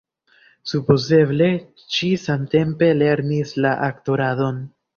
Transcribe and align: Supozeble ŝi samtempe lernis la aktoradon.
Supozeble 0.71 1.49
ŝi 1.97 2.09
samtempe 2.25 2.91
lernis 3.05 3.55
la 3.69 3.77
aktoradon. 3.93 4.63